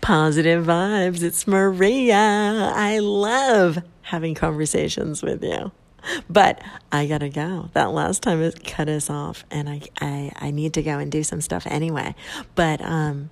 Positive 0.00 0.64
vibes. 0.64 1.22
It's 1.22 1.46
Maria. 1.46 2.72
I 2.74 2.98
love 3.00 3.82
having 4.02 4.34
conversations 4.34 5.22
with 5.22 5.44
you. 5.44 5.72
But 6.28 6.62
I 6.90 7.06
gotta 7.06 7.28
go. 7.28 7.68
That 7.74 7.92
last 7.92 8.22
time 8.22 8.40
it 8.42 8.64
cut 8.64 8.88
us 8.88 9.10
off, 9.10 9.44
and 9.50 9.68
I, 9.68 9.82
I, 10.00 10.32
I 10.36 10.50
need 10.50 10.72
to 10.74 10.82
go 10.82 10.98
and 10.98 11.12
do 11.12 11.22
some 11.22 11.42
stuff 11.42 11.66
anyway. 11.66 12.14
But 12.54 12.80
um, 12.80 13.28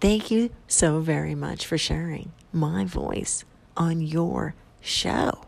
thank 0.00 0.30
you 0.30 0.50
so 0.66 1.00
very 1.00 1.34
much 1.34 1.66
for 1.66 1.76
sharing 1.76 2.32
my 2.52 2.84
voice 2.86 3.44
on 3.76 4.00
your 4.00 4.54
show. 4.80 5.44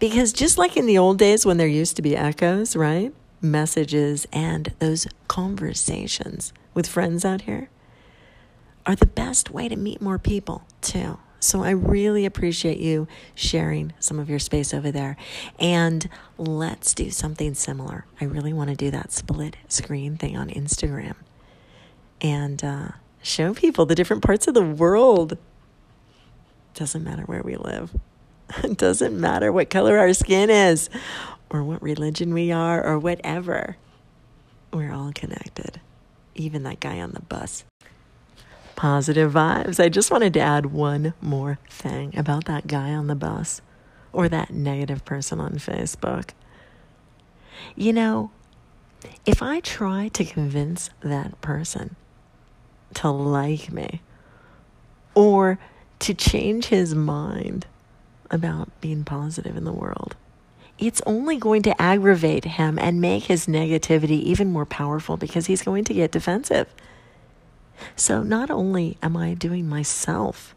Because 0.00 0.32
just 0.32 0.58
like 0.58 0.76
in 0.76 0.86
the 0.86 0.98
old 0.98 1.18
days 1.18 1.46
when 1.46 1.56
there 1.56 1.68
used 1.68 1.94
to 1.96 2.02
be 2.02 2.16
echoes, 2.16 2.74
right? 2.74 3.14
Messages 3.40 4.26
and 4.32 4.74
those 4.80 5.06
conversations 5.28 6.52
with 6.74 6.88
friends 6.88 7.24
out 7.24 7.42
here 7.42 7.70
are 8.88 8.96
the 8.96 9.06
best 9.06 9.50
way 9.50 9.68
to 9.68 9.76
meet 9.76 10.00
more 10.00 10.18
people, 10.18 10.64
too. 10.80 11.18
So 11.40 11.62
I 11.62 11.70
really 11.70 12.24
appreciate 12.24 12.78
you 12.78 13.06
sharing 13.34 13.92
some 14.00 14.18
of 14.18 14.28
your 14.28 14.40
space 14.40 14.74
over 14.74 14.90
there. 14.90 15.16
And 15.60 16.08
let's 16.36 16.94
do 16.94 17.10
something 17.10 17.54
similar. 17.54 18.06
I 18.20 18.24
really 18.24 18.52
want 18.52 18.70
to 18.70 18.76
do 18.76 18.90
that 18.90 19.12
split 19.12 19.56
screen 19.68 20.16
thing 20.16 20.36
on 20.36 20.48
Instagram 20.48 21.14
and 22.20 22.64
uh, 22.64 22.88
show 23.22 23.54
people 23.54 23.86
the 23.86 23.94
different 23.94 24.24
parts 24.24 24.48
of 24.48 24.54
the 24.54 24.62
world. 24.62 25.38
Doesn't 26.74 27.04
matter 27.04 27.22
where 27.22 27.42
we 27.42 27.56
live. 27.56 27.94
It 28.64 28.78
doesn't 28.78 29.20
matter 29.20 29.52
what 29.52 29.70
color 29.70 29.98
our 29.98 30.14
skin 30.14 30.50
is 30.50 30.88
or 31.50 31.62
what 31.62 31.82
religion 31.82 32.34
we 32.34 32.50
are 32.50 32.84
or 32.84 32.98
whatever. 32.98 33.76
We're 34.72 34.92
all 34.92 35.12
connected. 35.12 35.80
Even 36.34 36.62
that 36.64 36.80
guy 36.80 37.00
on 37.00 37.12
the 37.12 37.20
bus. 37.20 37.64
Positive 38.78 39.32
vibes. 39.32 39.82
I 39.82 39.88
just 39.88 40.12
wanted 40.12 40.32
to 40.34 40.40
add 40.40 40.66
one 40.66 41.12
more 41.20 41.58
thing 41.68 42.16
about 42.16 42.44
that 42.44 42.68
guy 42.68 42.94
on 42.94 43.08
the 43.08 43.16
bus 43.16 43.60
or 44.12 44.28
that 44.28 44.50
negative 44.50 45.04
person 45.04 45.40
on 45.40 45.54
Facebook. 45.54 46.30
You 47.74 47.92
know, 47.92 48.30
if 49.26 49.42
I 49.42 49.58
try 49.58 50.06
to 50.08 50.24
convince 50.24 50.90
that 51.00 51.40
person 51.40 51.96
to 52.94 53.10
like 53.10 53.72
me 53.72 54.00
or 55.12 55.58
to 55.98 56.14
change 56.14 56.66
his 56.66 56.94
mind 56.94 57.66
about 58.30 58.68
being 58.80 59.02
positive 59.02 59.56
in 59.56 59.64
the 59.64 59.72
world. 59.72 60.14
It's 60.78 61.02
only 61.06 61.36
going 61.36 61.62
to 61.62 61.82
aggravate 61.82 62.44
him 62.44 62.78
and 62.78 63.00
make 63.00 63.24
his 63.24 63.46
negativity 63.46 64.22
even 64.22 64.52
more 64.52 64.66
powerful 64.66 65.16
because 65.16 65.46
he's 65.46 65.62
going 65.62 65.82
to 65.84 65.94
get 65.94 66.12
defensive. 66.12 66.72
So, 67.96 68.22
not 68.22 68.50
only 68.50 68.96
am 69.02 69.16
I 69.16 69.34
doing 69.34 69.68
myself 69.68 70.54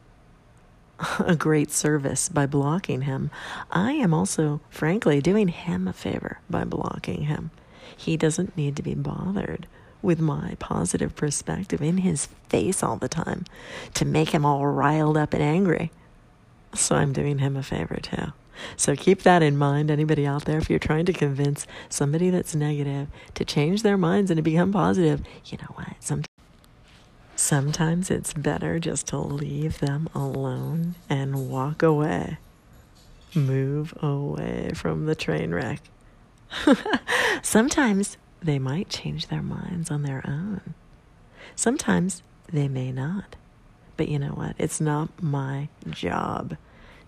a 1.19 1.35
great 1.35 1.71
service 1.71 2.29
by 2.29 2.45
blocking 2.45 3.01
him, 3.01 3.31
I 3.71 3.93
am 3.93 4.13
also, 4.13 4.61
frankly, 4.69 5.21
doing 5.21 5.47
him 5.47 5.87
a 5.87 5.93
favor 5.93 6.39
by 6.49 6.63
blocking 6.63 7.23
him. 7.23 7.51
He 7.95 8.17
doesn't 8.17 8.57
need 8.57 8.75
to 8.77 8.83
be 8.83 8.95
bothered 8.95 9.67
with 10.01 10.19
my 10.19 10.55
positive 10.59 11.15
perspective 11.15 11.81
in 11.81 11.97
his 11.97 12.27
face 12.49 12.81
all 12.81 12.97
the 12.97 13.07
time 13.07 13.45
to 13.93 14.05
make 14.05 14.29
him 14.29 14.45
all 14.45 14.65
riled 14.65 15.17
up 15.17 15.33
and 15.33 15.43
angry. 15.43 15.91
So 16.73 16.95
I'm 16.95 17.13
doing 17.13 17.39
him 17.39 17.55
a 17.55 17.63
favor 17.63 17.97
too. 17.97 18.33
So 18.75 18.95
keep 18.95 19.23
that 19.23 19.41
in 19.41 19.57
mind, 19.57 19.89
anybody 19.89 20.25
out 20.25 20.45
there. 20.45 20.57
If 20.57 20.69
you're 20.69 20.79
trying 20.79 21.05
to 21.05 21.13
convince 21.13 21.65
somebody 21.89 22.29
that's 22.29 22.55
negative 22.55 23.07
to 23.35 23.45
change 23.45 23.81
their 23.83 23.97
minds 23.97 24.29
and 24.29 24.37
to 24.37 24.41
become 24.41 24.71
positive, 24.71 25.21
you 25.45 25.57
know 25.57 25.73
what? 25.73 25.95
Sometimes, 25.99 26.27
sometimes 27.41 28.11
it's 28.11 28.33
better 28.33 28.79
just 28.79 29.07
to 29.07 29.17
leave 29.17 29.79
them 29.79 30.07
alone 30.13 30.93
and 31.09 31.49
walk 31.49 31.81
away. 31.81 32.37
Move 33.33 33.93
away 34.01 34.71
from 34.75 35.05
the 35.05 35.15
train 35.15 35.51
wreck. 35.51 35.81
sometimes 37.41 38.17
they 38.41 38.59
might 38.59 38.89
change 38.89 39.27
their 39.27 39.41
minds 39.41 39.89
on 39.89 40.03
their 40.03 40.21
own. 40.25 40.75
Sometimes 41.55 42.21
they 42.51 42.67
may 42.67 42.91
not. 42.91 43.35
But 43.97 44.07
you 44.07 44.19
know 44.19 44.33
what? 44.33 44.55
It's 44.59 44.79
not 44.79 45.09
my 45.21 45.67
job 45.89 46.57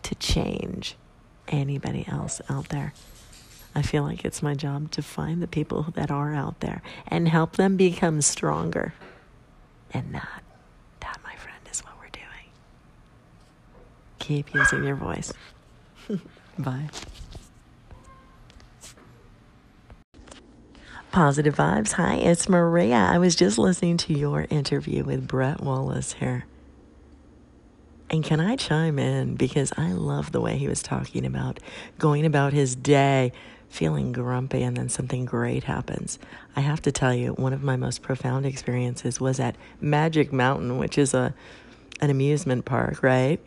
to 0.01 0.15
change 0.15 0.95
anybody 1.47 2.05
else 2.07 2.41
out 2.49 2.69
there. 2.69 2.93
I 3.75 3.83
feel 3.83 4.03
like 4.03 4.25
it's 4.25 4.41
my 4.41 4.55
job 4.55 4.91
to 4.91 5.01
find 5.03 5.41
the 5.41 5.47
people 5.47 5.87
that 5.93 6.09
are 6.09 6.33
out 6.33 6.59
there 6.59 6.81
and 7.07 7.27
help 7.27 7.55
them 7.55 7.77
become 7.77 8.21
stronger. 8.21 8.93
And 9.93 10.13
that, 10.15 10.43
that, 11.01 11.19
my 11.23 11.35
friend, 11.35 11.59
is 11.71 11.81
what 11.81 11.93
we're 11.99 12.09
doing. 12.09 12.49
Keep 14.19 14.53
using 14.53 14.83
your 14.83 14.95
voice. 14.95 15.31
Bye. 16.57 16.89
Positive 21.11 21.55
vibes. 21.55 21.91
Hi, 21.91 22.15
it's 22.15 22.49
Maria. 22.49 22.95
I 22.95 23.19
was 23.19 23.35
just 23.35 23.59
listening 23.59 23.97
to 23.97 24.13
your 24.13 24.47
interview 24.49 25.03
with 25.03 25.27
Brett 25.27 25.61
Wallace 25.61 26.13
here. 26.13 26.45
And 28.09 28.23
can 28.23 28.39
I 28.39 28.55
chime 28.55 28.97
in? 28.97 29.35
Because 29.35 29.71
I 29.77 29.91
love 29.91 30.31
the 30.31 30.41
way 30.41 30.57
he 30.57 30.67
was 30.67 30.81
talking 30.81 31.25
about 31.25 31.59
going 31.99 32.25
about 32.25 32.53
his 32.53 32.75
day 32.75 33.31
feeling 33.73 34.11
grumpy 34.11 34.61
and 34.61 34.77
then 34.77 34.87
something 34.87 35.25
great 35.25 35.63
happens. 35.63 36.19
I 36.55 36.61
have 36.61 36.79
to 36.83 36.91
tell 36.91 37.13
you, 37.13 37.31
one 37.33 37.53
of 37.53 37.63
my 37.63 37.75
most 37.75 38.03
profound 38.03 38.45
experiences 38.45 39.19
was 39.19 39.39
at 39.39 39.55
Magic 39.81 40.31
Mountain, 40.31 40.77
which 40.77 40.97
is 40.97 41.15
a 41.15 41.33
an 41.99 42.11
amusement 42.11 42.65
park, 42.65 43.01
right? 43.01 43.39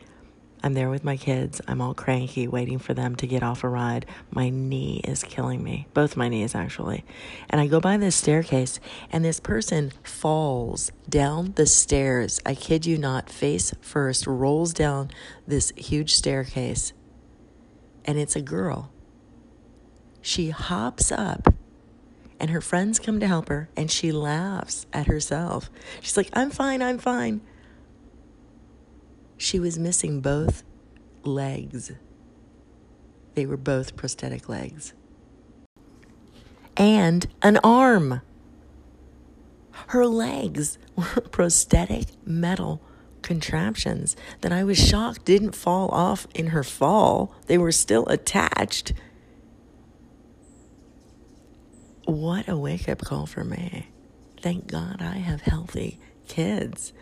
I'm 0.65 0.75
there 0.75 0.91
with 0.91 1.05
my 1.05 1.17
kids. 1.17 1.61
I'm 1.69 1.81
all 1.81 1.95
cranky, 1.95 2.49
waiting 2.49 2.81
for 2.81 2.93
them 2.93 3.15
to 3.17 3.27
get 3.27 3.45
off 3.45 3.63
a 3.63 3.69
ride. 3.69 4.05
My 4.31 4.49
knee 4.49 5.01
is 5.05 5.23
killing 5.23 5.63
me, 5.63 5.87
both 5.95 6.17
my 6.17 6.29
knees 6.29 6.57
actually. 6.57 7.05
And 7.49 7.61
I 7.61 7.69
go 7.69 7.79
by 7.79 7.97
this 7.97 8.17
staircase, 8.17 8.81
and 9.13 9.25
this 9.25 9.39
person 9.39 9.93
falls 10.03 10.91
down 11.09 11.53
the 11.55 11.67
stairs. 11.67 12.41
I 12.45 12.57
kid 12.57 12.85
you 12.85 12.99
not, 12.99 13.31
face 13.31 13.75
first, 13.81 14.27
rolls 14.27 14.73
down 14.73 15.13
this 15.47 15.73
huge 15.77 16.15
staircase. 16.15 16.93
And 18.05 18.19
it's 18.19 18.35
a 18.35 18.43
girl. 18.43 18.91
She 20.27 20.51
hops 20.51 21.13
up 21.13 21.55
and 22.41 22.51
her 22.51 22.61
friends 22.61 22.99
come 22.99 23.21
to 23.21 23.29
help 23.29 23.49
her 23.49 23.69
and 23.77 23.89
she 23.89 24.11
laughs 24.11 24.85
at 24.93 25.07
herself. 25.07 25.71
She's 26.01 26.17
like, 26.17 26.31
I'm 26.33 26.51
fine, 26.51 26.83
I'm 26.83 26.99
fine. 26.99 27.43
She 29.37 29.61
was 29.61 29.79
missing 29.79 30.21
both 30.21 30.65
legs. 31.23 31.93
They 33.35 33.47
were 33.47 33.57
both 33.57 33.95
prosthetic 33.95 34.49
legs. 34.49 34.95
And 36.77 37.29
an 37.41 37.59
arm. 37.63 38.21
Her 39.91 40.07
legs 40.09 40.77
were 40.97 41.05
prosthetic 41.31 42.07
metal 42.27 42.83
contraptions 43.23 44.17
that 44.41 44.51
I 44.51 44.65
was 44.65 44.77
shocked 44.77 45.25
didn't 45.25 45.55
fall 45.55 45.89
off 45.91 46.27
in 46.35 46.49
her 46.49 46.65
fall. 46.65 47.33
They 47.47 47.59
were 47.59 47.71
still 47.71 48.07
attached. 48.07 48.93
What 52.07 52.49
a 52.49 52.57
wake 52.57 52.89
up 52.89 53.01
call 53.01 53.27
for 53.27 53.45
me. 53.45 53.89
Thank 54.41 54.69
God 54.69 55.03
I 55.03 55.17
have 55.19 55.43
healthy 55.43 55.99
kids. 56.29 56.93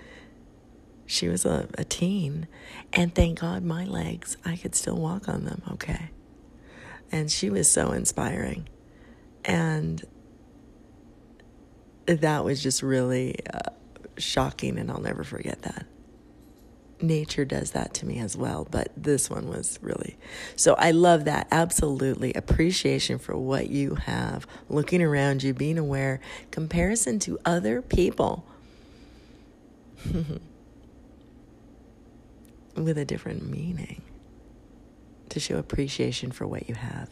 She 1.06 1.28
was 1.28 1.44
a, 1.44 1.68
a 1.76 1.84
teen, 1.84 2.48
and 2.92 3.14
thank 3.14 3.40
God 3.40 3.62
my 3.62 3.84
legs, 3.84 4.38
I 4.46 4.56
could 4.56 4.74
still 4.74 4.96
walk 4.96 5.28
on 5.28 5.44
them 5.44 5.62
okay. 5.72 6.10
And 7.12 7.30
she 7.30 7.50
was 7.50 7.70
so 7.70 7.92
inspiring. 7.92 8.66
And 9.44 10.02
that 12.06 12.44
was 12.44 12.62
just 12.62 12.82
really 12.82 13.36
uh, 13.52 13.70
shocking, 14.16 14.78
and 14.78 14.90
I'll 14.90 15.02
never 15.02 15.22
forget 15.22 15.60
that. 15.62 15.86
Nature 17.00 17.44
does 17.44 17.72
that 17.72 17.92
to 17.94 18.06
me 18.06 18.18
as 18.18 18.36
well, 18.36 18.66
but 18.70 18.88
this 18.96 19.28
one 19.28 19.48
was 19.48 19.78
really 19.82 20.16
so. 20.56 20.74
I 20.74 20.92
love 20.92 21.24
that. 21.24 21.48
Absolutely. 21.50 22.32
Appreciation 22.34 23.18
for 23.18 23.36
what 23.36 23.68
you 23.68 23.96
have, 23.96 24.46
looking 24.68 25.02
around 25.02 25.42
you, 25.42 25.52
being 25.52 25.78
aware, 25.78 26.20
comparison 26.50 27.18
to 27.20 27.38
other 27.44 27.82
people. 27.82 28.46
with 32.76 32.98
a 32.98 33.04
different 33.04 33.48
meaning 33.48 34.02
to 35.28 35.40
show 35.40 35.56
appreciation 35.58 36.30
for 36.30 36.46
what 36.46 36.68
you 36.68 36.74
have. 36.74 37.08